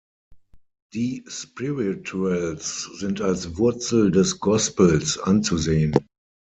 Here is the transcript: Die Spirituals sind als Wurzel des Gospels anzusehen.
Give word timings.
Die 0.95 1.23
Spirituals 1.27 2.89
sind 2.95 3.21
als 3.21 3.59
Wurzel 3.59 4.09
des 4.09 4.39
Gospels 4.39 5.19
anzusehen. 5.19 5.93